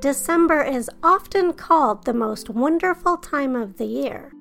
[0.00, 4.32] December is often called the most wonderful time of the year.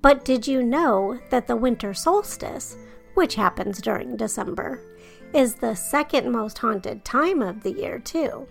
[0.00, 2.76] But did you know that the winter solstice,
[3.14, 4.80] which happens during December,
[5.34, 8.46] is the second most haunted time of the year, too?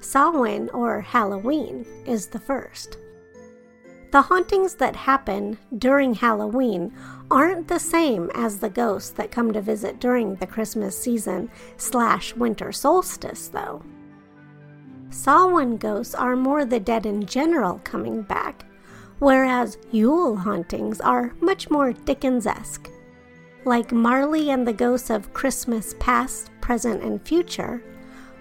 [0.00, 2.96] Samhain, or Halloween, is the first.
[4.12, 6.94] The hauntings that happen during Halloween
[7.28, 12.36] aren't the same as the ghosts that come to visit during the Christmas season slash
[12.36, 13.82] winter solstice, though.
[15.10, 18.64] Samhain ghosts are more the dead in general coming back,
[19.18, 22.88] whereas Yule hauntings are much more Dickens-esque.
[23.64, 27.82] Like Marley and the ghosts of Christmas past, present, and future,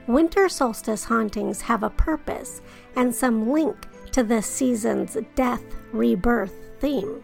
[0.07, 2.61] winter solstice hauntings have a purpose
[2.95, 7.23] and some link to the season's death rebirth theme.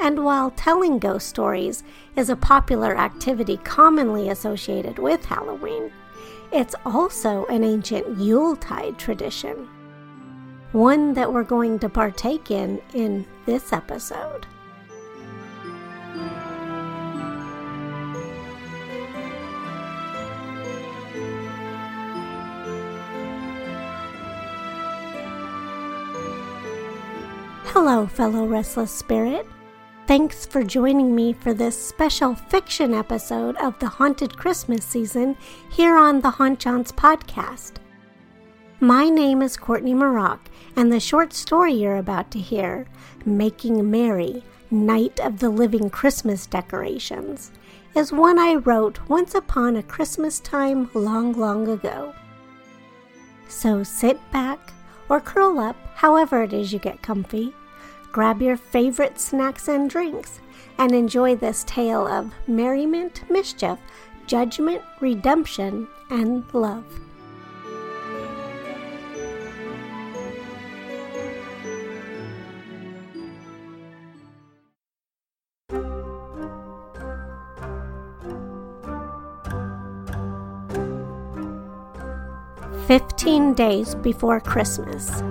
[0.00, 1.84] And while telling ghost stories
[2.16, 5.92] is a popular activity commonly associated with Halloween,
[6.52, 9.68] it's also an ancient Yuletide tradition,
[10.72, 14.46] one that we're going to partake in in this episode.
[27.66, 29.46] Hello, fellow restless spirit.
[30.10, 35.36] Thanks for joining me for this special fiction episode of the Haunted Christmas season
[35.70, 37.74] here on the Haunt Jaunts podcast.
[38.80, 40.40] My name is Courtney Mroch,
[40.74, 42.88] and the short story you're about to hear,
[43.24, 47.52] Making Merry, Night of the Living Christmas Decorations,
[47.94, 52.12] is one I wrote once upon a Christmas time long, long ago.
[53.46, 54.72] So sit back
[55.08, 57.54] or curl up, however it is you get comfy
[58.12, 60.40] Grab your favorite snacks and drinks
[60.78, 63.78] and enjoy this tale of merriment, mischief,
[64.26, 66.84] judgment, redemption, and love.
[82.88, 85.22] Fifteen days before Christmas.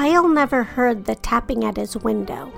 [0.00, 2.50] Kyle never heard the tapping at his window.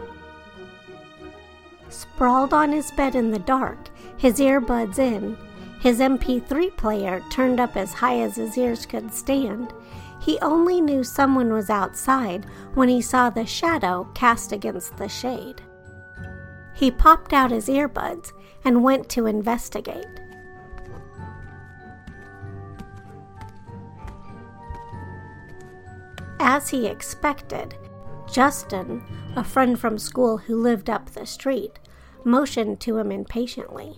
[1.88, 5.36] Sprawled on his bed in the dark, his earbuds in,
[5.80, 9.74] his MP3 player turned up as high as his ears could stand,
[10.20, 15.60] he only knew someone was outside when he saw the shadow cast against the shade.
[16.76, 18.30] He popped out his earbuds
[18.64, 20.21] and went to investigate.
[26.44, 27.76] As he expected,
[28.28, 29.04] Justin,
[29.36, 31.78] a friend from school who lived up the street,
[32.24, 33.96] motioned to him impatiently.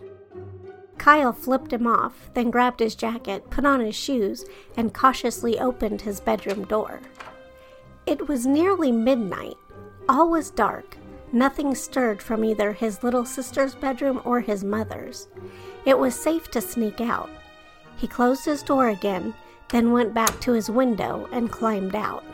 [0.99, 4.44] Kyle flipped him off, then grabbed his jacket, put on his shoes,
[4.77, 7.00] and cautiously opened his bedroom door.
[8.04, 9.56] It was nearly midnight.
[10.06, 10.99] All was dark.
[11.33, 15.28] Nothing stirred from either his little sister's bedroom or his mother's.
[15.87, 17.31] It was safe to sneak out.
[17.97, 19.33] He closed his door again,
[19.75, 22.25] then went back to his window and climbed out.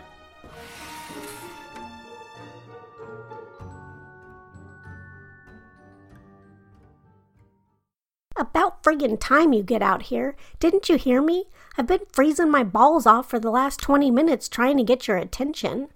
[8.36, 10.36] About friggin' time you get out here.
[10.58, 11.46] Didn't you hear me?
[11.78, 15.16] I've been freezing my balls off for the last 20 minutes trying to get your
[15.16, 15.88] attention.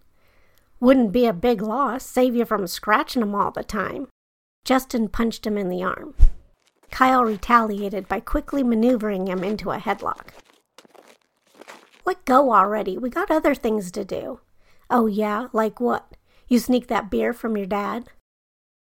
[0.80, 4.08] Wouldn't be a big loss, save you from scratching 'em all the time.
[4.64, 6.14] Justin punched him in the arm.
[6.90, 10.28] Kyle retaliated by quickly maneuvering him into a headlock.
[12.04, 12.98] Let go already.
[12.98, 14.40] We got other things to do.
[14.90, 15.48] Oh, yeah?
[15.52, 16.16] Like what?
[16.48, 18.08] You sneak that beer from your dad?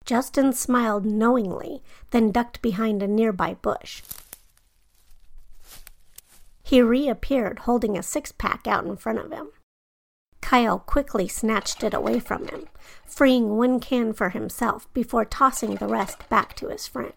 [0.04, 4.02] Justin smiled knowingly, then ducked behind a nearby bush.
[6.62, 9.50] He reappeared holding a six pack out in front of him.
[10.40, 12.68] Kyle quickly snatched it away from him,
[13.04, 17.12] freeing one can for himself before tossing the rest back to his friend.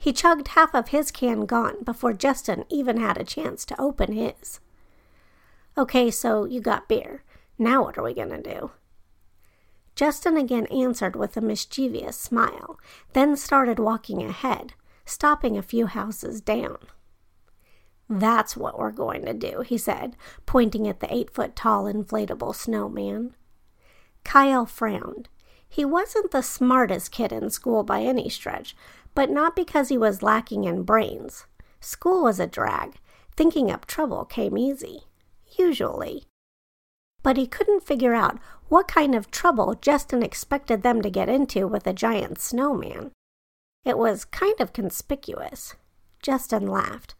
[0.00, 4.12] He chugged half of his can gone before Justin even had a chance to open
[4.12, 4.60] his.
[5.76, 7.22] Okay, so you got beer.
[7.58, 8.72] Now what are we gonna do?
[9.94, 12.78] Justin again answered with a mischievous smile,
[13.12, 14.72] then started walking ahead,
[15.04, 16.78] stopping a few houses down.
[18.08, 20.16] That's what we're going to do, he said,
[20.46, 23.34] pointing at the eight foot tall inflatable snowman.
[24.24, 25.28] Kyle frowned.
[25.68, 28.76] He wasn't the smartest kid in school by any stretch,
[29.14, 31.46] but not because he was lacking in brains.
[31.80, 32.96] School was a drag.
[33.34, 35.04] Thinking up trouble came easy.
[35.58, 36.26] Usually
[37.22, 38.38] but he couldn't figure out
[38.68, 43.12] what kind of trouble Justin expected them to get into with a giant snowman.
[43.84, 45.74] It was kind of conspicuous.
[46.20, 47.14] Justin laughed.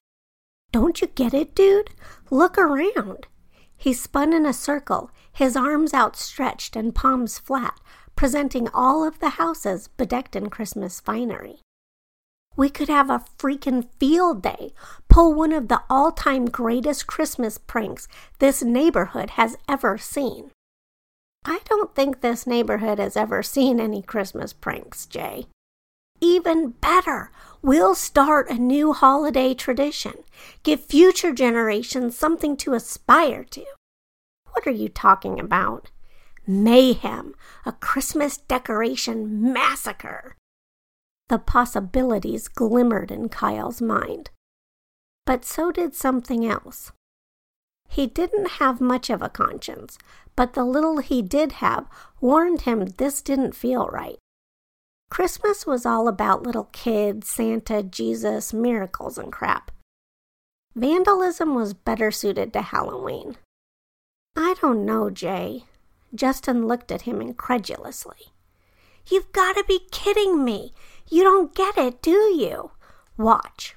[0.72, 1.90] Don't you get it, dude?
[2.30, 3.26] Look around.
[3.76, 7.80] He spun in a circle, his arms outstretched and palms flat,
[8.14, 11.60] presenting all of the houses bedecked in Christmas finery.
[12.56, 14.72] We could have a freaking field day,
[15.12, 20.50] pull one of the all time greatest Christmas pranks this neighborhood has ever seen.
[21.44, 25.48] I don't think this neighborhood has ever seen any Christmas pranks, Jay.
[26.22, 27.30] Even better,
[27.60, 30.14] we'll start a new holiday tradition,
[30.62, 33.66] give future generations something to aspire to.
[34.52, 35.90] What are you talking about?
[36.46, 37.34] Mayhem,
[37.66, 40.36] a Christmas decoration massacre.
[41.28, 44.30] The possibilities glimmered in Kyle's mind.
[45.24, 46.92] But so did something else.
[47.88, 49.98] He didn't have much of a conscience,
[50.34, 51.86] but the little he did have
[52.20, 54.18] warned him this didn't feel right.
[55.10, 59.70] Christmas was all about little kids, Santa, Jesus, miracles, and crap.
[60.74, 63.36] Vandalism was better suited to Halloween.
[64.34, 65.64] I don't know, Jay.
[66.14, 68.32] Justin looked at him incredulously.
[69.06, 70.72] You've got to be kidding me.
[71.10, 72.70] You don't get it, do you?
[73.18, 73.76] Watch.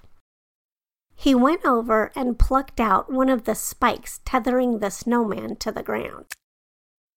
[1.15, 5.83] He went over and plucked out one of the spikes tethering the snowman to the
[5.83, 6.25] ground.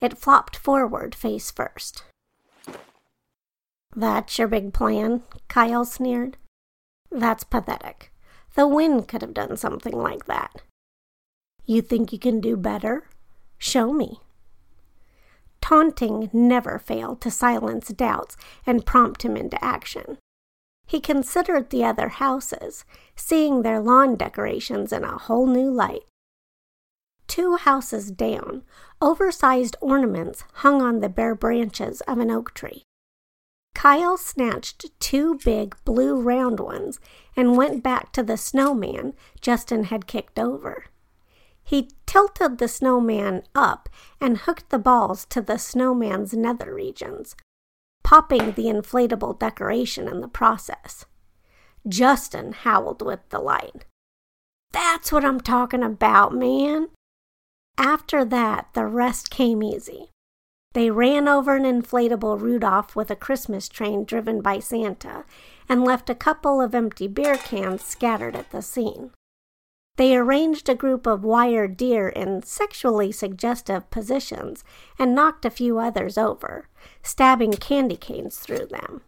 [0.01, 2.05] It flopped forward face first.
[3.95, 5.23] That's your big plan?
[5.49, 6.37] Kyle sneered.
[7.11, 8.13] That's pathetic.
[8.55, 10.63] The wind could have done something like that.
[11.65, 13.09] You think you can do better?
[13.59, 14.21] Show me.
[15.61, 20.19] Taunting never failed to silence doubts and prompt him into action.
[20.89, 26.05] He considered the other houses, seeing their lawn decorations in a whole new light.
[27.27, 28.63] Two houses down,
[29.03, 32.85] oversized ornaments hung on the bare branches of an oak tree.
[33.75, 36.99] Kyle snatched two big blue round ones
[37.37, 39.13] and went back to the snowman
[39.43, 40.87] Justin had kicked over.
[41.63, 43.91] He tilted the snowman up
[44.23, 47.37] and hooked the balls to the snowman's nether regions,
[48.09, 51.05] popping the inflatable decoration in the process.
[51.87, 53.85] Justin howled with delight.
[54.73, 56.89] That's what I'm talking about, man.
[57.77, 60.09] After that, the rest came easy.
[60.73, 65.27] They ran over an inflatable Rudolph with a Christmas train driven by Santa
[65.69, 69.11] and left a couple of empty beer cans scattered at the scene.
[69.99, 74.63] They arranged a group of wire deer in sexually suggestive positions
[74.97, 76.69] and knocked a few others over,
[77.03, 79.03] stabbing candy canes through them.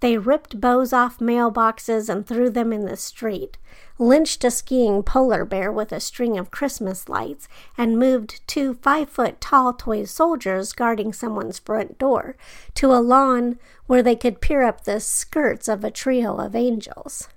[0.00, 3.58] They ripped bows off mailboxes and threw them in the street,
[3.98, 7.46] lynched a skiing polar bear with a string of Christmas lights,
[7.76, 12.36] and moved two five foot tall toy soldiers guarding someone's front door
[12.72, 17.28] to a lawn where they could peer up the skirts of a trio of angels.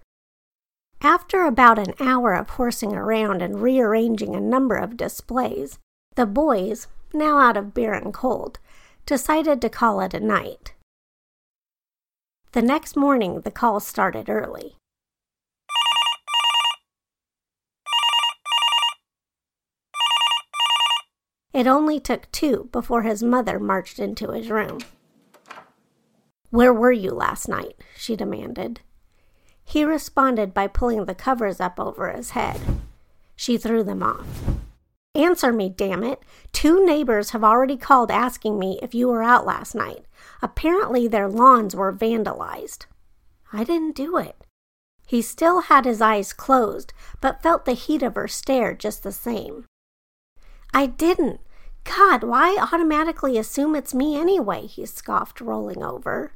[1.02, 5.78] After about an hour of horsing around and rearranging a number of displays,
[6.16, 8.58] the boys, now out of beer and cold,
[9.06, 10.74] decided to call it a night.
[12.54, 14.76] The next morning, the call started early.
[21.54, 24.80] It only took two before his mother marched into his room.
[26.50, 27.76] Where were you last night?
[27.96, 28.82] she demanded.
[29.70, 32.62] He responded by pulling the covers up over his head.
[33.36, 34.26] She threw them off.
[35.14, 36.24] Answer me, damn it.
[36.54, 40.06] Two neighbors have already called asking me if you were out last night.
[40.42, 42.86] Apparently, their lawns were vandalized.
[43.52, 44.46] I didn't do it.
[45.06, 49.12] He still had his eyes closed, but felt the heat of her stare just the
[49.12, 49.66] same.
[50.74, 51.42] I didn't.
[51.84, 54.66] God, why automatically assume it's me anyway?
[54.66, 56.32] he scoffed, rolling over.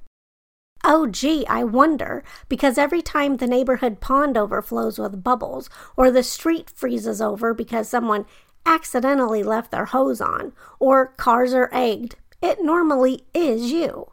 [0.84, 6.24] Oh, gee, I wonder, because every time the neighborhood pond overflows with bubbles, or the
[6.24, 8.26] street freezes over because someone
[8.66, 14.12] accidentally left their hose on, or cars are egged, it normally is you.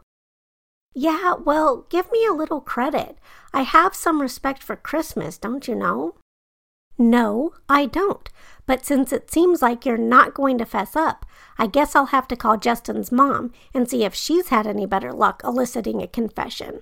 [0.94, 3.18] Yeah, well, give me a little credit.
[3.52, 6.16] I have some respect for Christmas, don't you know?
[6.98, 8.28] No, I don't.
[8.66, 11.24] But since it seems like you're not going to fess up,
[11.56, 15.12] I guess I'll have to call Justin's mom and see if she's had any better
[15.12, 16.80] luck eliciting a confession.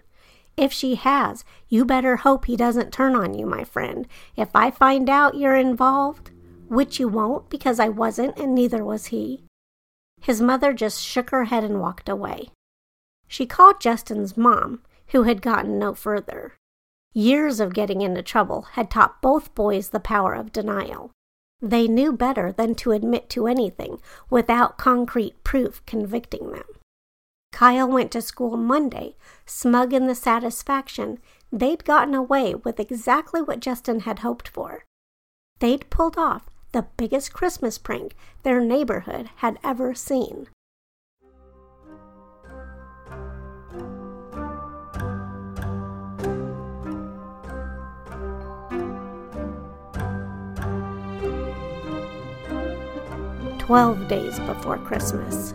[0.56, 4.08] If she has, you better hope he doesn't turn on you, my friend.
[4.36, 6.30] If I find out you're involved,
[6.68, 9.44] which you won't because I wasn't and neither was he.
[10.20, 12.48] His mother just shook her head and walked away.
[13.28, 16.54] She called Justin's mom, who had gotten no further.
[17.16, 21.12] Years of getting into trouble had taught both boys the power of denial.
[21.62, 26.66] They knew better than to admit to anything without concrete proof convicting them.
[27.52, 31.18] Kyle went to school Monday, smug in the satisfaction
[31.50, 34.84] they'd gotten away with exactly what Justin had hoped for.
[35.60, 40.48] They'd pulled off the biggest Christmas prank their neighborhood had ever seen.
[53.66, 55.52] Twelve days before Christmas.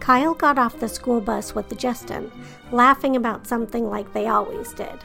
[0.00, 2.32] Kyle got off the school bus with Justin,
[2.72, 5.04] laughing about something like they always did.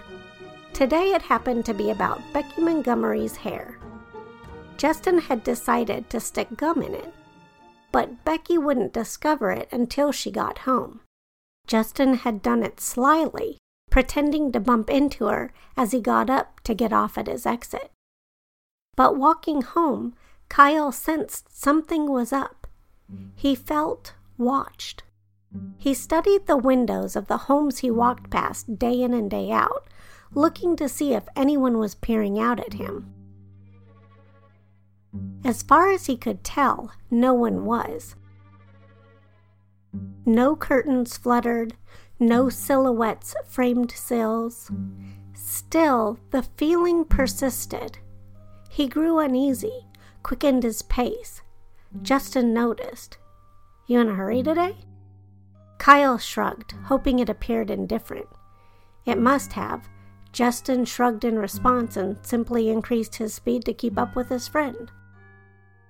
[0.72, 3.78] Today it happened to be about Becky Montgomery's hair.
[4.78, 7.14] Justin had decided to stick gum in it,
[7.92, 11.02] but Becky wouldn't discover it until she got home.
[11.68, 13.58] Justin had done it slyly,
[13.90, 17.92] pretending to bump into her as he got up to get off at his exit.
[18.96, 20.16] But walking home,
[20.52, 22.68] Kyle sensed something was up.
[23.36, 25.02] He felt watched.
[25.78, 29.88] He studied the windows of the homes he walked past day in and day out,
[30.34, 33.14] looking to see if anyone was peering out at him.
[35.46, 38.18] As far as he could tell, no one was.
[40.26, 41.78] No curtains fluttered,
[42.20, 44.70] no silhouettes framed sills.
[45.34, 48.00] Still, the feeling persisted.
[48.70, 49.88] He grew uneasy,
[50.24, 51.42] quickened his pace.
[52.02, 53.18] Justin noticed.
[53.88, 54.78] You in a hurry today?
[55.78, 58.28] Kyle shrugged, hoping it appeared indifferent.
[59.06, 59.90] It must have.
[60.32, 64.92] Justin shrugged in response and simply increased his speed to keep up with his friend.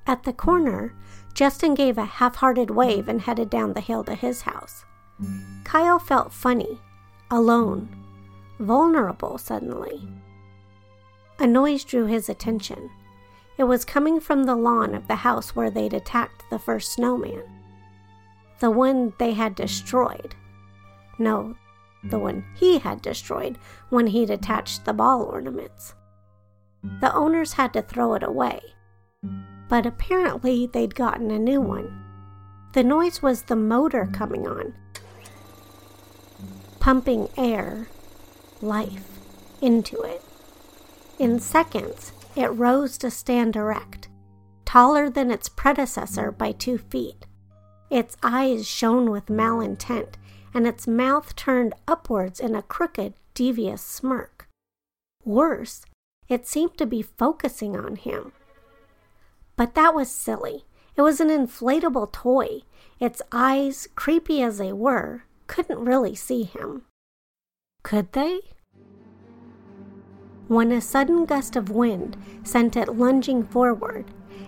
[0.07, 0.95] At the corner,
[1.33, 4.83] Justin gave a half hearted wave and headed down the hill to his house.
[5.63, 6.79] Kyle felt funny,
[7.29, 7.89] alone,
[8.59, 10.07] vulnerable suddenly.
[11.39, 12.89] A noise drew his attention.
[13.61, 17.43] It was coming from the lawn of the house where they'd attacked the first snowman
[18.59, 20.33] the one they had destroyed.
[21.19, 21.55] No,
[22.03, 25.93] the one he had destroyed when he'd attached the ball ornaments.
[27.01, 28.61] The owners had to throw it away,
[29.69, 32.03] but apparently they'd gotten a new one.
[32.73, 34.73] The noise was the motor coming on,
[36.79, 37.89] pumping air,
[38.59, 39.19] life,
[39.61, 40.23] into it.
[41.19, 44.07] In seconds, it rose to stand erect,
[44.65, 47.25] taller than its predecessor by two feet.
[47.89, 50.15] Its eyes shone with malintent,
[50.53, 54.47] and its mouth turned upwards in a crooked, devious smirk.
[55.23, 55.85] Worse,
[56.27, 58.31] it seemed to be focusing on him.
[59.55, 60.65] But that was silly.
[60.95, 62.61] It was an inflatable toy.
[62.99, 66.83] Its eyes, creepy as they were, couldn't really see him.
[67.83, 68.39] Could they?
[70.51, 74.03] When a sudden gust of wind sent it lunging forward,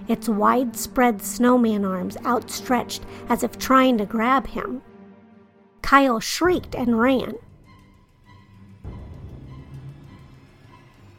[0.10, 4.82] its widespread snowman arms outstretched as if trying to grab him.
[5.82, 7.36] Kyle shrieked and ran.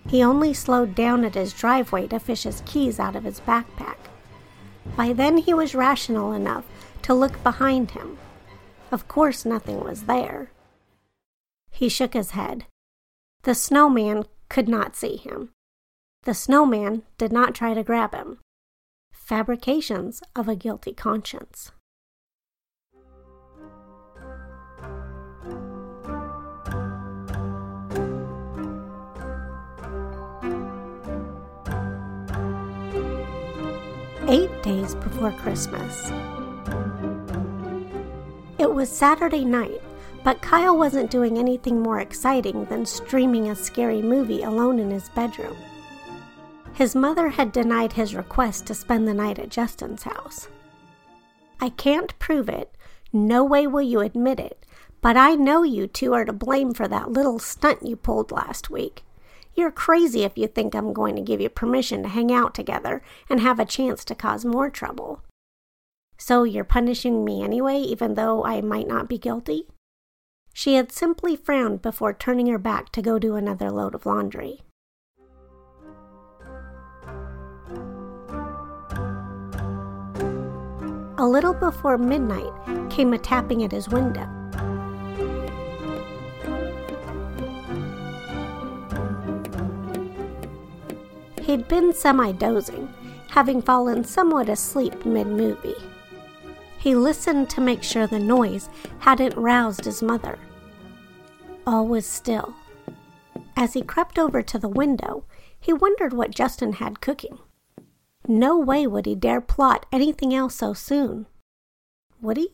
[0.07, 3.97] He only slowed down at his driveway to fish his keys out of his backpack.
[4.99, 6.67] By then he was rational enough
[7.05, 8.19] to look behind him.
[8.93, 10.51] Of course, nothing was there.
[11.71, 12.67] He shook his head.
[13.45, 15.51] The snowman could not see him.
[16.23, 18.39] The snowman did not try to grab him
[19.25, 21.73] fabrications of a guilty conscience.
[34.29, 36.11] Eight days before Christmas.
[38.59, 39.81] It was Saturday night,
[40.25, 45.11] but Kyle wasn't doing anything more exciting than streaming a scary movie alone in his
[45.11, 45.57] bedroom.
[46.73, 50.49] His mother had denied his request to spend the night at Justin's house.
[51.61, 52.75] I can't prove it,
[53.13, 54.67] no way will you admit it,
[55.01, 58.71] but I know you two are to blame for that little stunt you pulled last
[58.71, 59.05] week.
[59.55, 63.03] You're crazy if you think I'm going to give you permission to hang out together
[63.29, 65.23] and have a chance to cause more trouble.
[66.17, 69.69] So you're punishing me anyway, even though I might not be guilty?
[70.57, 74.61] She had simply frowned before turning her back to go do another load of laundry.
[81.19, 82.53] A little before midnight
[82.89, 84.29] came a tapping at his window.
[91.43, 92.89] He'd been semi dozing,
[93.29, 95.75] having fallen somewhat asleep mid movie.
[96.85, 100.39] He listened to make sure the noise hadn't roused his mother.
[101.67, 102.55] All was still.
[103.57, 105.25] As he crept over to the window,
[105.59, 107.39] he wondered what Justin had cooking.
[108.29, 111.25] No way would he dare plot anything else so soon.
[112.21, 112.53] Would he?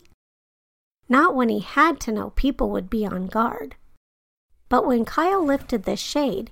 [1.09, 3.75] Not when he had to know people would be on guard.
[4.69, 6.51] But when Kyle lifted the shade,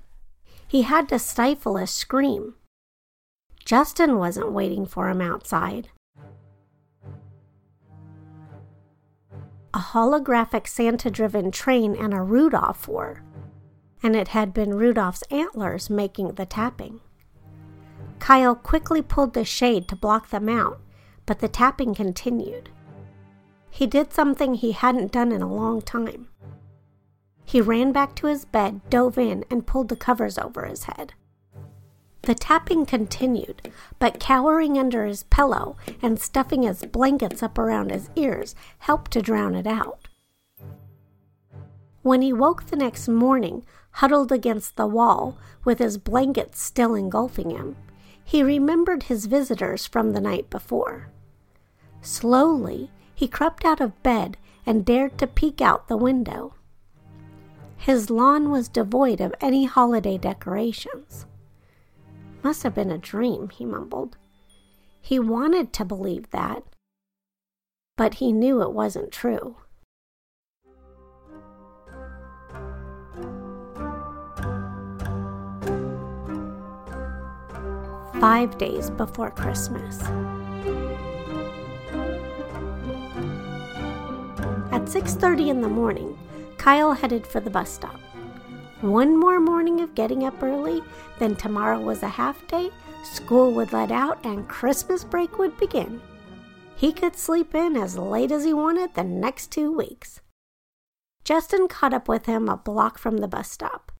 [0.68, 2.56] he had to stifle a scream.
[3.64, 5.88] Justin wasn't waiting for him outside.
[9.72, 13.22] A holographic Santa driven train and a Rudolph were,
[14.02, 17.00] and it had been Rudolph's antlers making the tapping.
[18.18, 20.80] Kyle quickly pulled the shade to block them out,
[21.24, 22.70] but the tapping continued.
[23.70, 26.28] He did something he hadn't done in a long time.
[27.44, 31.14] He ran back to his bed, dove in, and pulled the covers over his head.
[32.22, 38.10] The tapping continued, but cowering under his pillow and stuffing his blankets up around his
[38.14, 40.08] ears helped to drown it out.
[42.02, 47.50] When he woke the next morning, huddled against the wall, with his blankets still engulfing
[47.50, 47.76] him,
[48.22, 51.10] he remembered his visitors from the night before.
[52.00, 56.54] Slowly, he crept out of bed and dared to peek out the window.
[57.76, 61.26] His lawn was devoid of any holiday decorations.
[62.42, 64.16] Must have been a dream, he mumbled.
[65.00, 66.62] He wanted to believe that,
[67.96, 69.56] but he knew it wasn't true.
[78.20, 80.02] Five days before Christmas.
[84.72, 86.18] At 6:30 in the morning,
[86.58, 87.98] Kyle headed for the bus stop.
[88.80, 90.82] One more morning of getting up early,
[91.18, 92.70] then tomorrow was a half day,
[93.04, 96.00] school would let out, and Christmas break would begin.
[96.76, 100.22] He could sleep in as late as he wanted the next two weeks.
[101.24, 103.92] Justin caught up with him a block from the bus stop.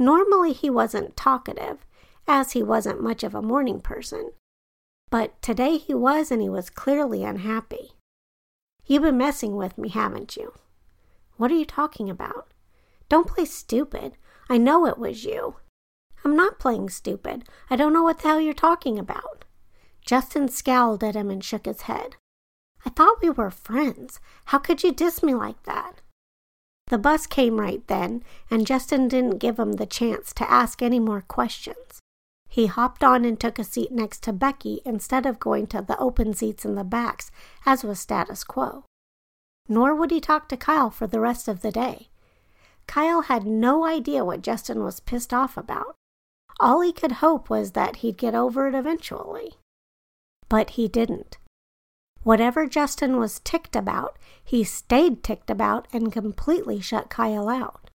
[0.00, 1.86] Normally he wasn't talkative,
[2.26, 4.32] as he wasn't much of a morning person.
[5.10, 7.92] But today he was, and he was clearly unhappy.
[8.84, 10.54] You've been messing with me, haven't you?
[11.36, 12.48] What are you talking about?
[13.12, 14.16] Don't play stupid.
[14.48, 15.56] I know it was you.
[16.24, 17.44] I'm not playing stupid.
[17.68, 19.44] I don't know what the hell you're talking about.
[20.00, 22.16] Justin scowled at him and shook his head.
[22.86, 24.18] I thought we were friends.
[24.46, 26.00] How could you diss me like that?
[26.86, 30.98] The bus came right then, and Justin didn't give him the chance to ask any
[30.98, 32.00] more questions.
[32.48, 35.98] He hopped on and took a seat next to Becky instead of going to the
[35.98, 37.30] open seats in the backs,
[37.66, 38.86] as was status quo.
[39.68, 42.08] Nor would he talk to Kyle for the rest of the day.
[42.86, 45.96] Kyle had no idea what Justin was pissed off about.
[46.60, 49.54] All he could hope was that he'd get over it eventually.
[50.48, 51.38] But he didn't.
[52.22, 57.90] Whatever Justin was ticked about, he stayed ticked about and completely shut Kyle out.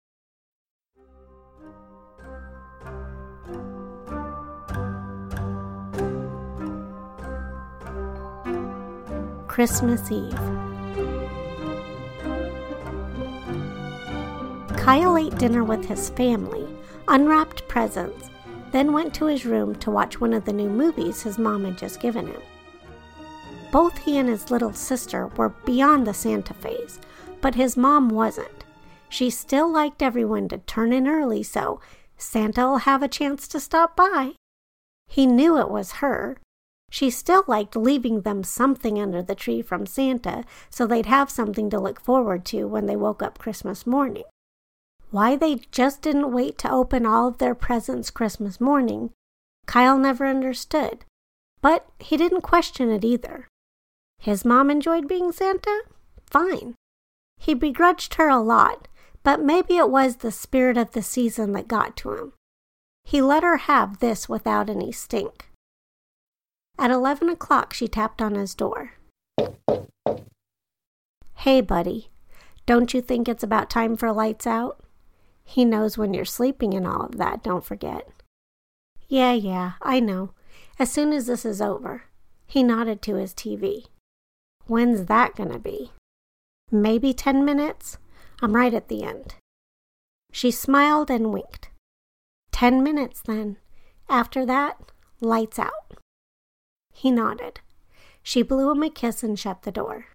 [9.48, 10.63] Christmas Eve.
[14.84, 16.68] Kyle ate dinner with his family,
[17.08, 18.30] unwrapped presents,
[18.74, 21.78] then went to his room to watch one of the new movies his mom had
[21.78, 22.42] just given him.
[23.72, 27.00] Both he and his little sister were beyond the Santa phase,
[27.40, 28.66] but his mom wasn't.
[29.08, 31.80] She still liked everyone to turn in early so
[32.18, 34.34] Santa'll have a chance to stop by.
[35.08, 36.40] He knew it was her.
[36.92, 41.70] She still liked leaving them something under the tree from Santa so they'd have something
[41.70, 44.24] to look forward to when they woke up Christmas morning.
[45.14, 49.12] Why they just didn't wait to open all of their presents Christmas morning,
[49.68, 51.06] Kyle never understood.
[51.62, 53.48] But he didn't question it either.
[54.18, 55.84] His mom enjoyed being Santa?
[56.26, 56.74] Fine.
[57.38, 58.88] He begrudged her a lot,
[59.22, 62.34] but maybe it was the spirit of the season that got to him.
[63.04, 65.52] He let her have this without any stink.
[66.80, 68.94] At eleven o'clock, she tapped on his door.
[71.36, 72.10] Hey, buddy,
[72.66, 74.80] don't you think it's about time for lights out?
[75.44, 78.08] He knows when you're sleeping and all of that, don't forget.
[79.08, 80.32] Yeah, yeah, I know.
[80.80, 82.04] As soon as this is over.
[82.48, 83.86] He nodded to his TV.
[84.66, 85.92] When's that gonna be?
[86.72, 87.98] Maybe ten minutes?
[88.42, 89.36] I'm right at the end.
[90.32, 91.70] She smiled and winked.
[92.52, 93.58] Ten minutes then.
[94.10, 95.98] After that, lights out.
[96.92, 97.62] He nodded.
[98.22, 100.06] She blew him a kiss and shut the door.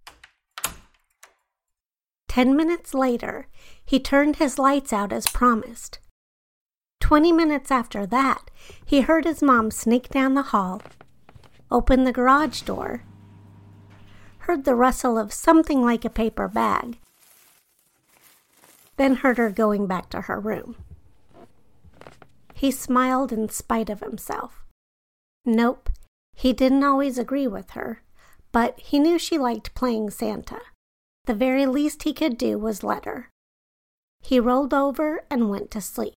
[2.28, 3.48] Ten minutes later,
[3.84, 5.98] he turned his lights out as promised.
[7.00, 8.50] Twenty minutes after that,
[8.84, 10.82] he heard his mom sneak down the hall,
[11.70, 13.02] open the garage door,
[14.40, 16.98] heard the rustle of something like a paper bag,
[18.96, 20.76] then heard her going back to her room.
[22.54, 24.64] He smiled in spite of himself.
[25.44, 25.88] Nope,
[26.34, 28.02] he didn't always agree with her,
[28.52, 30.60] but he knew she liked playing Santa.
[31.28, 33.28] The very least he could do was let her.
[34.22, 36.14] He rolled over and went to sleep.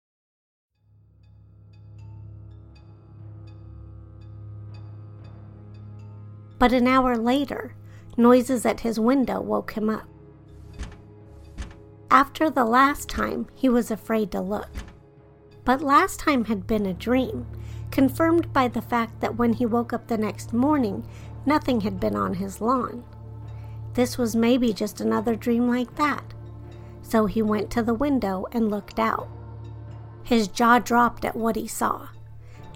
[6.59, 7.73] But an hour later,
[8.17, 10.07] noises at his window woke him up.
[12.11, 14.69] After the last time, he was afraid to look.
[15.65, 17.47] But last time had been a dream,
[17.89, 21.03] confirmed by the fact that when he woke up the next morning,
[21.47, 23.03] nothing had been on his lawn.
[23.99, 26.23] This was maybe just another dream like that.
[27.01, 29.27] So he went to the window and looked out.
[30.23, 32.07] His jaw dropped at what he saw.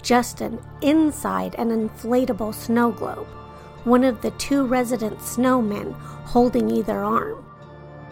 [0.02, 3.26] Justin inside an inflatable snow globe,
[3.86, 5.94] one of the two resident snowmen
[6.26, 7.46] holding either arm.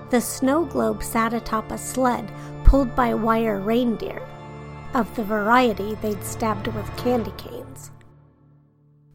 [0.10, 2.32] The snow globe sat atop a sled
[2.63, 4.26] pulled by wire reindeer,
[4.93, 7.61] of the variety they'd stabbed with candy canes.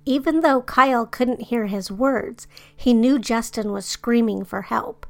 [0.09, 5.05] Even though Kyle couldn't hear his words, he knew Justin was screaming for help.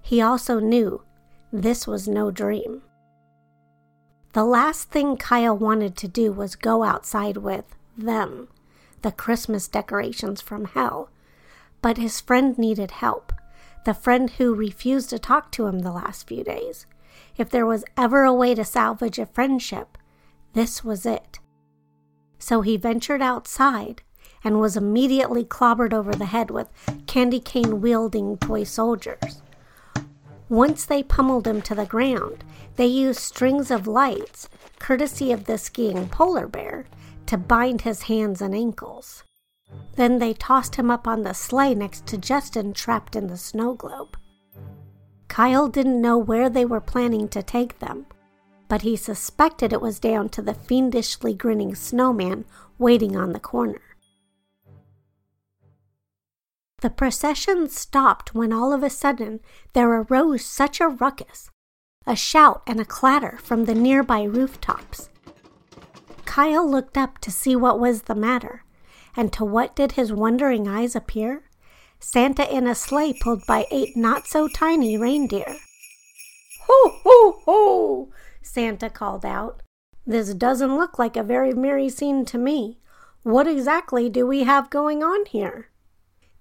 [0.00, 1.02] He also knew
[1.52, 2.82] this was no dream.
[4.34, 7.64] The last thing Kyle wanted to do was go outside with
[7.96, 8.48] them,
[9.02, 11.10] the Christmas decorations from hell.
[11.82, 13.32] But his friend needed help,
[13.84, 16.86] the friend who refused to talk to him the last few days.
[17.36, 19.98] If there was ever a way to salvage a friendship,
[20.52, 21.40] this was it.
[22.38, 24.02] So he ventured outside
[24.48, 26.70] and was immediately clobbered over the head with
[27.06, 29.42] candy cane wielding toy soldiers.
[30.48, 32.42] Once they pummeled him to the ground,
[32.76, 36.86] they used strings of lights, courtesy of the skiing polar bear,
[37.26, 39.22] to bind his hands and ankles.
[39.96, 43.74] Then they tossed him up on the sleigh next to Justin trapped in the snow
[43.74, 44.16] globe.
[45.28, 48.06] Kyle didn't know where they were planning to take them,
[48.66, 52.46] but he suspected it was down to the fiendishly grinning snowman
[52.78, 53.82] waiting on the corner.
[56.80, 59.40] The procession stopped when all of a sudden
[59.72, 61.50] there arose such a ruckus,
[62.06, 65.08] a shout and a clatter from the nearby rooftops.
[66.24, 68.64] Kyle looked up to see what was the matter,
[69.16, 71.42] and to what did his wondering eyes appear?
[71.98, 75.56] Santa in a sleigh pulled by eight not so tiny reindeer.
[76.68, 78.08] Ho, ho, ho!
[78.40, 79.62] Santa called out.
[80.06, 82.78] This doesn't look like a very merry scene to me.
[83.24, 85.70] What exactly do we have going on here?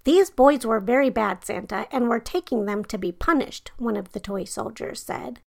[0.08, 4.14] These boys were very bad, Santa, and we're taking them to be punished, one of
[4.14, 5.42] the toy soldiers said.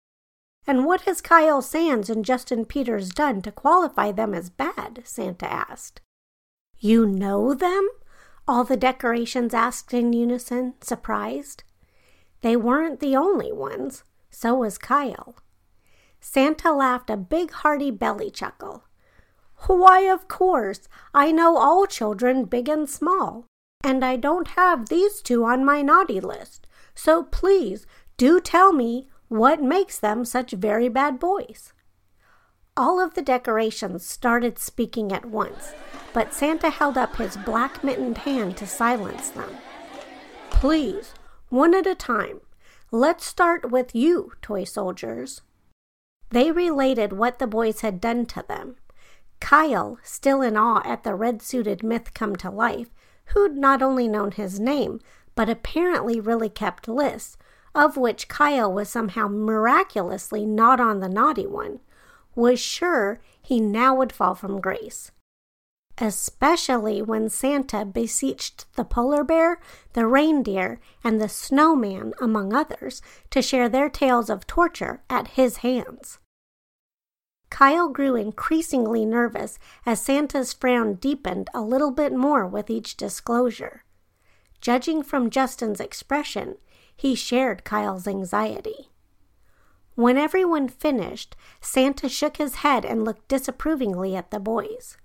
[0.66, 5.04] And what has Kyle Sands and Justin Peters done to qualify them as bad?
[5.04, 6.02] Santa asked.
[6.80, 7.88] You know them?
[8.48, 11.64] All the decorations asked in unison, surprised.
[12.42, 14.04] They weren't the only ones.
[14.32, 15.36] So was Kyle.
[16.20, 18.86] Santa laughed a big hearty belly chuckle.
[19.68, 20.90] Why, of course.
[21.14, 23.46] I know all children, big and small
[23.88, 26.68] and I don't have these two on my naughty list.
[26.94, 27.88] So please
[28.18, 31.74] do tell me what makes them such very bad boys.
[32.76, 35.74] All of the decorations started speaking at once,
[36.14, 39.50] but Santa held up his black mittened hand to silence them.
[40.50, 41.14] Please,
[41.50, 42.42] one at a time.
[42.92, 45.42] Let's start with you, toy soldiers.
[46.30, 48.76] They related what the boys had done to them.
[49.40, 52.90] Kyle, still in awe at the red suited myth come to life,
[53.28, 55.00] who'd not only known his name,
[55.36, 57.38] but apparently really kept lists,
[57.76, 61.80] of which Kyle was somehow miraculously not on the naughty one,
[62.36, 65.12] was sure he now would fall from grace.
[66.00, 69.60] Especially when Santa beseeched the polar bear,
[69.94, 75.58] the reindeer, and the snowman, among others, to share their tales of torture at his
[75.58, 76.20] hands.
[77.50, 83.84] Kyle grew increasingly nervous as Santa's frown deepened a little bit more with each disclosure.
[84.62, 86.58] Judging from Justin's expression,
[86.96, 88.90] he shared Kyle's anxiety.
[89.96, 94.98] When everyone finished, Santa shook his head and looked disapprovingly at the boys.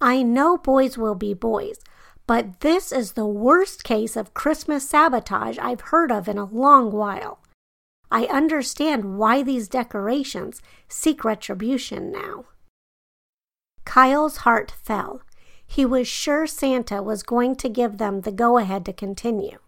[0.00, 1.78] I know boys will be boys,
[2.26, 6.92] but this is the worst case of Christmas sabotage I've heard of in a long
[6.92, 7.41] while.
[8.12, 12.44] I understand why these decorations seek retribution now.
[13.86, 15.22] Kyle's heart fell.
[15.66, 19.60] He was sure Santa was going to give them the go ahead to continue.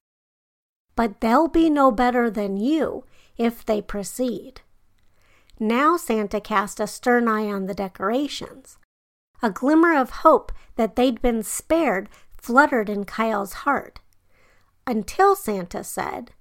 [0.94, 3.06] But they'll be no better than you
[3.38, 4.60] if they proceed.
[5.58, 8.76] Now Santa cast a stern eye on the decorations.
[9.42, 14.00] A glimmer of hope that they'd been spared fluttered in Kyle's heart.
[14.86, 16.32] Until Santa said,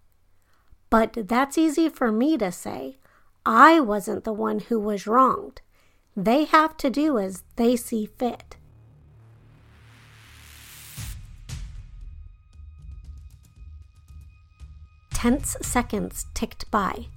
[0.94, 3.00] but that's easy for me to say.
[3.48, 5.60] I wasn't the one who was wronged.
[6.16, 8.58] They have to do as they see fit.
[15.16, 17.08] Tense seconds ticked by.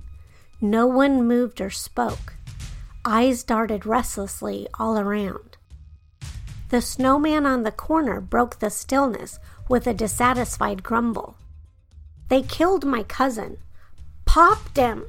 [0.59, 2.37] No one moved or spoke.
[3.05, 5.59] Eyes darted restlessly all around.
[6.71, 11.37] The snowman on the corner broke the stillness with a dissatisfied grumble.
[12.31, 13.59] They killed my cousin.
[14.37, 15.07] Popped him.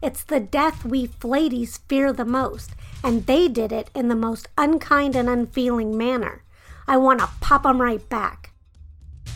[0.00, 4.48] It's the death we Fladies fear the most, and they did it in the most
[4.56, 6.44] unkind and unfeeling manner.
[6.86, 8.52] I want to pop 'em right back.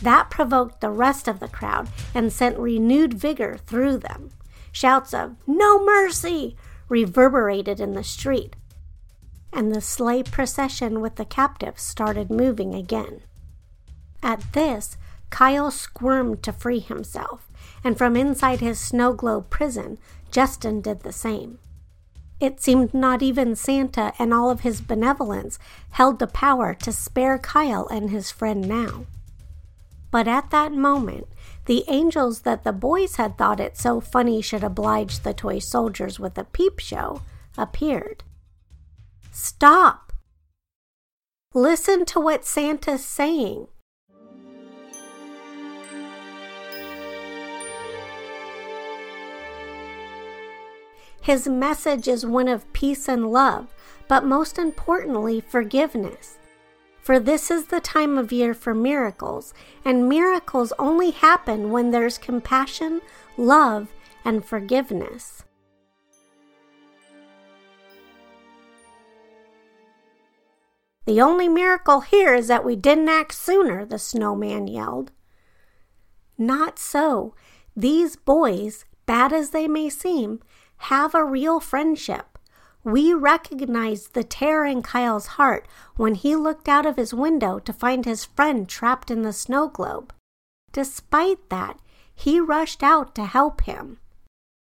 [0.01, 4.29] That provoked the rest of the crowd and sent renewed vigor through them.
[4.71, 6.55] Shouts of No mercy
[6.87, 8.55] reverberated in the street,
[9.51, 13.23] and the sleigh procession with the captives started moving again.
[14.21, 14.95] At this,
[15.29, 17.49] Kyle squirmed to free himself,
[17.83, 19.97] and from inside his snow globe prison,
[20.31, 21.59] Justin did the same.
[22.39, 25.59] It seemed not even Santa and all of his benevolence
[25.91, 29.05] held the power to spare Kyle and his friend now.
[30.11, 31.27] But at that moment,
[31.65, 36.19] the angels that the boys had thought it so funny should oblige the toy soldiers
[36.19, 37.21] with a peep show
[37.57, 38.23] appeared.
[39.31, 40.13] Stop!
[41.53, 43.67] Listen to what Santa's saying.
[51.23, 53.73] His message is one of peace and love,
[54.09, 56.37] but most importantly, forgiveness.
[57.01, 59.53] For this is the time of year for miracles,
[59.85, 62.99] and miracles only happen when there's compassion,
[63.37, 63.87] love,
[64.25, 65.45] and forgiveness.
[71.05, 75.13] The only miracle here is that we didn't act sooner, the snowman yelled.
[76.37, 77.33] Not so.
[77.77, 80.41] These boys, bad as they may seem,
[80.77, 82.37] have a real friendship.
[82.83, 87.71] We recognized the terror in Kyle's heart when he looked out of his window to
[87.71, 90.13] find his friend trapped in the snow globe.
[90.73, 91.79] Despite that,
[92.13, 93.99] he rushed out to help him.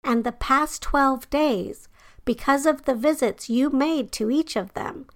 [0.04, 1.88] And the past 12 days,
[2.26, 5.08] because of the visits you made to each of them,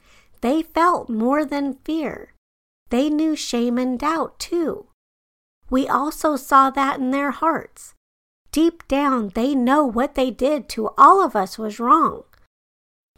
[0.41, 2.33] they felt more than fear.
[2.89, 4.87] They knew shame and doubt, too.
[5.69, 7.93] We also saw that in their hearts.
[8.51, 12.23] Deep down, they know what they did to all of us was wrong.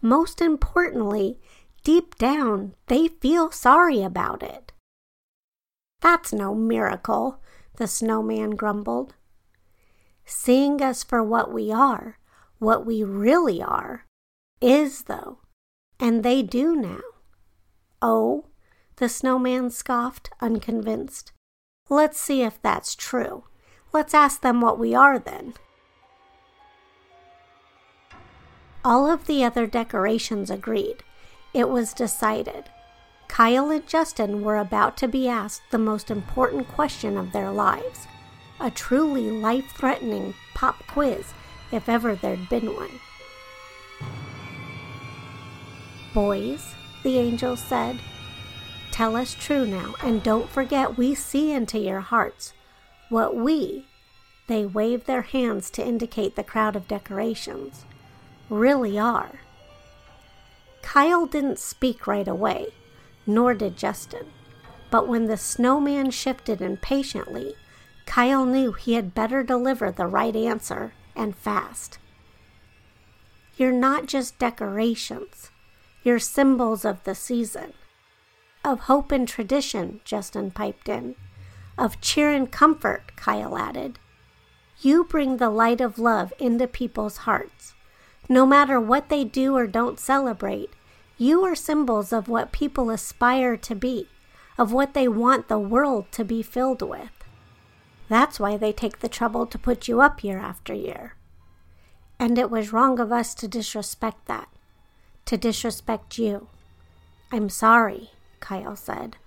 [0.02, 1.40] Most importantly,
[1.84, 4.74] deep down, they feel sorry about it.
[6.02, 7.42] That's no miracle,
[7.78, 9.16] the snowman grumbled.
[10.26, 12.20] Seeing us for what we are,
[12.60, 14.06] what we really are,
[14.62, 15.40] is, though,
[16.00, 17.02] and they do now.
[18.02, 18.46] Oh,
[18.98, 21.32] the snowman scoffed, unconvinced.
[21.90, 23.46] Let's see if that's true.
[23.94, 25.54] Let's ask them what we are then.
[28.84, 31.04] All of the other decorations agreed.
[31.54, 32.66] It was decided.
[33.28, 38.08] Kyle and Justin were about to be asked the most important question of their lives
[38.60, 41.34] a truly life threatening pop quiz,
[41.72, 43.00] if ever there'd been one.
[46.14, 48.00] Boys, the angel said,
[48.92, 52.54] tell us true now, and don't forget we see into your hearts.
[53.14, 53.86] What we,
[54.48, 57.86] they waved their hands to indicate the crowd of decorations
[58.50, 59.42] really are.
[60.82, 62.70] Kyle didn't speak right away,
[63.28, 64.32] nor did Justin.
[64.90, 67.54] But when the snowman shifted impatiently,
[68.08, 72.00] Kyle knew he had better deliver the right answer and fast.
[73.58, 75.52] You're not just decorations,
[76.04, 77.74] you're symbols of the season.
[78.66, 81.14] Of hope and tradition, Justin piped in.
[81.78, 84.00] Of cheer and comfort, Kyle added.
[84.82, 87.74] You bring the light of love into people's hearts.
[88.30, 90.70] No matter what they do or don't celebrate,
[91.18, 94.08] you are symbols of what people aspire to be,
[94.58, 97.12] of what they want the world to be filled with.
[98.10, 101.16] That's why they take the trouble to put you up year after year.
[102.20, 104.48] And it was wrong of us to disrespect that,
[105.26, 106.48] to disrespect you.
[107.32, 109.18] I'm sorry, Kyle said.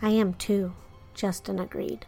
[0.00, 0.74] I am too,
[1.20, 2.06] Justin agreed.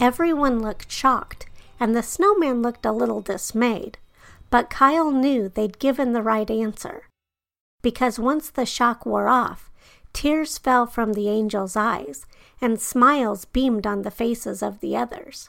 [0.00, 1.46] Everyone looked shocked,
[1.78, 3.96] and the snowman looked a little dismayed.
[4.50, 7.04] But Kyle knew they'd given the right answer.
[7.80, 9.70] Because once the shock wore off,
[10.12, 12.26] tears fell from the angel's eyes
[12.60, 15.48] and smiles beamed on the faces of the others.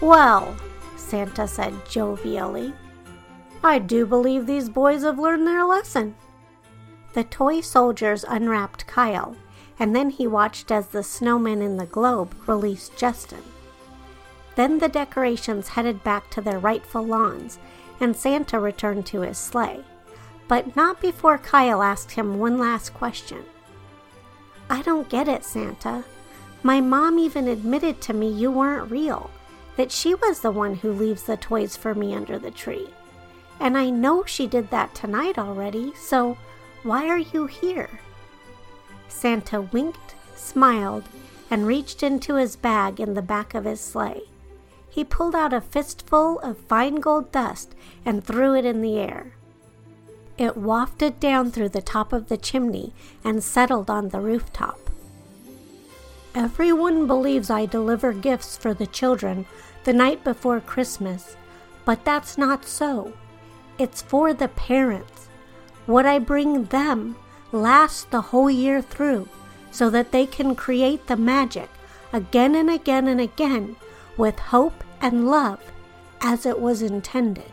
[0.00, 0.56] Well,
[0.96, 2.72] Santa said jovially,
[3.62, 6.16] I do believe these boys have learned their lesson.
[7.12, 9.36] The toy soldiers unwrapped Kyle,
[9.78, 13.42] and then he watched as the snowman in the globe released Justin.
[14.54, 17.58] Then the decorations headed back to their rightful lawns,
[17.98, 19.84] and Santa returned to his sleigh.
[20.48, 23.44] But not before Kyle asked him one last question.
[24.68, 26.04] I don't get it, Santa.
[26.62, 29.30] My mom even admitted to me you weren't real,
[29.76, 32.88] that she was the one who leaves the toys for me under the tree.
[33.58, 36.36] And I know she did that tonight already, so
[36.82, 38.00] why are you here?
[39.08, 41.04] Santa winked, smiled,
[41.50, 44.22] and reached into his bag in the back of his sleigh.
[44.88, 49.34] He pulled out a fistful of fine gold dust and threw it in the air.
[50.38, 54.78] It wafted down through the top of the chimney and settled on the rooftop.
[56.34, 59.44] Everyone believes I deliver gifts for the children
[59.84, 61.36] the night before Christmas,
[61.84, 63.12] but that's not so.
[63.78, 65.19] It's for the parents.
[65.90, 67.16] What I bring them
[67.50, 69.28] lasts the whole year through
[69.72, 71.68] so that they can create the magic
[72.12, 73.74] again and again and again
[74.16, 75.60] with hope and love
[76.20, 77.50] as it was intended.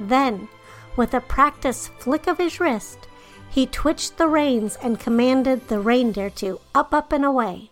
[0.00, 0.48] Then,
[0.96, 3.06] with a practiced flick of his wrist,
[3.50, 7.70] he twitched the reins and commanded the reindeer to up, up, and away.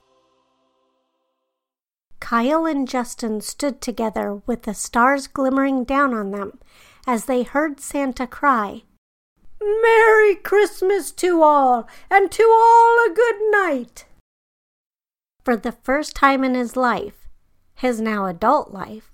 [2.21, 6.59] Kyle and Justin stood together with the stars glimmering down on them
[7.07, 8.83] as they heard Santa cry,
[9.65, 14.05] Merry Christmas to all, and to all a good night.
[15.43, 17.29] For the first time in his life,
[17.75, 19.11] his now adult life,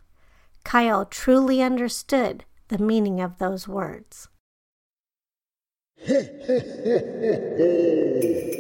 [0.65, 4.29] Kyle truly understood the meaning of those words.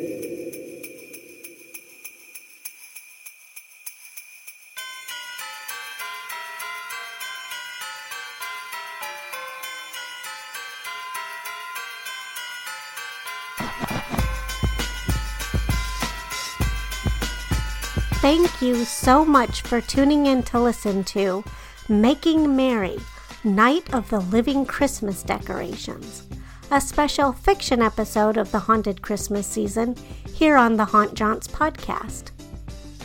[18.20, 21.42] Thank you so much for tuning in to listen to
[21.88, 22.98] Making Merry
[23.44, 26.24] Night of the Living Christmas Decorations,
[26.70, 29.96] a special fiction episode of the Haunted Christmas season
[30.34, 32.32] here on the Haunt Jaunts podcast.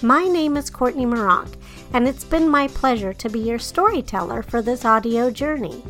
[0.04, 1.56] My name is Courtney Mroch,
[1.94, 5.82] and it's been my pleasure to be your storyteller for this audio journey.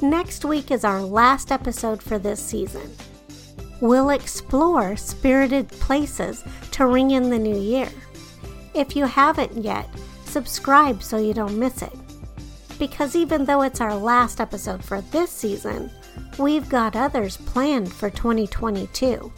[0.00, 2.96] Next week is our last episode for this season.
[3.82, 7.90] We'll explore spirited places to ring in the new year.
[8.78, 9.88] If you haven't yet,
[10.24, 11.92] subscribe so you don't miss it.
[12.78, 15.90] Because even though it's our last episode for this season,
[16.38, 19.32] we've got others planned for 2022.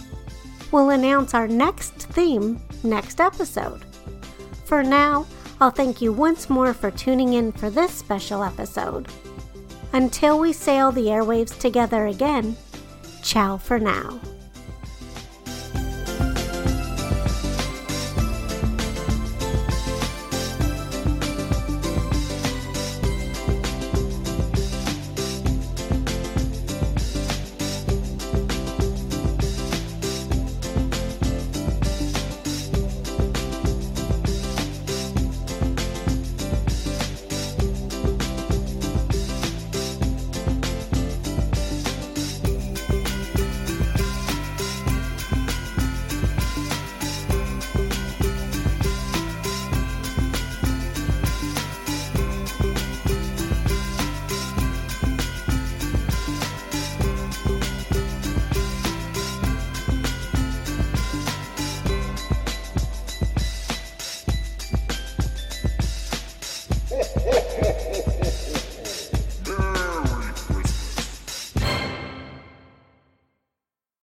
[0.71, 3.87] We'll announce our next theme next episode.
[4.67, 5.27] For now,
[5.59, 9.09] I'll thank you once more for tuning in for this special episode.
[9.95, 12.59] Until we sail the airwaves together again,
[13.23, 14.21] ciao for now.